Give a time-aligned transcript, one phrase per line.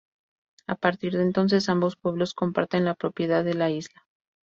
[0.65, 4.01] A partir de entonces ambos pueblos comparten la propiedad de la isla.